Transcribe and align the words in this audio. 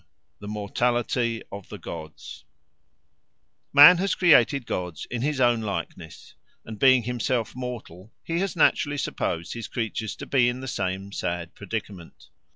The 0.39 0.47
Mortality 0.47 1.43
of 1.51 1.69
the 1.69 1.77
Gods 1.77 2.43
MAN 3.71 3.99
has 3.99 4.15
created 4.15 4.65
gods 4.65 5.05
in 5.11 5.21
his 5.21 5.39
own 5.39 5.61
likeness 5.61 6.33
and 6.65 6.79
being 6.79 7.03
himself 7.03 7.55
mortal 7.55 8.11
he 8.23 8.39
has 8.39 8.55
naturally 8.55 8.97
supposed 8.97 9.53
his 9.53 9.67
creatures 9.67 10.15
to 10.15 10.25
be 10.25 10.49
in 10.49 10.59
the 10.59 10.67
same 10.67 11.11
sad 11.11 11.53
predicament. 11.53 12.29